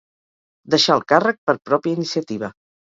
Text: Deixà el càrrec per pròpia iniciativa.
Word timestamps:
Deixà 0.75 0.95
el 1.01 1.05
càrrec 1.15 1.39
per 1.51 1.57
pròpia 1.71 2.01
iniciativa. 2.03 2.55